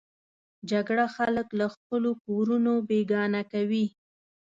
جګړه 0.71 1.05
خلک 1.15 1.47
له 1.59 1.67
خپلو 1.75 2.11
کورونو 2.25 2.73
بېګانه 2.87 3.41
کوي 3.51 3.85